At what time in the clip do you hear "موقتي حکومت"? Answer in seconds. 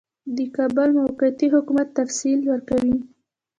0.97-1.87